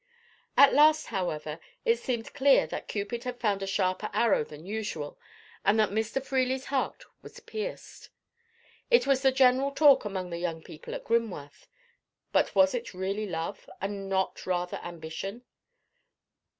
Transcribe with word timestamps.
At 0.57 0.73
last, 0.73 1.05
however, 1.13 1.59
it 1.85 1.97
seemed 1.99 2.33
clear 2.33 2.65
that 2.65 2.87
Cupid 2.87 3.23
had 3.23 3.39
found 3.39 3.61
a 3.61 3.67
sharper 3.67 4.09
arrow 4.13 4.43
than 4.43 4.65
usual, 4.65 5.19
and 5.63 5.79
that 5.79 5.91
Mr. 5.91 6.25
Freely's 6.25 6.65
heart 6.73 7.05
was 7.21 7.39
pierced. 7.41 8.09
It 8.89 9.05
was 9.05 9.21
the 9.21 9.31
general 9.31 9.69
talk 9.69 10.03
among 10.03 10.31
the 10.31 10.39
young 10.39 10.63
people 10.63 10.95
at 10.95 11.03
Grimworth. 11.03 11.67
But 12.31 12.55
was 12.55 12.73
it 12.73 12.95
really 12.95 13.27
love, 13.27 13.69
and 13.79 14.09
not 14.09 14.47
rather 14.47 14.77
ambition? 14.77 15.43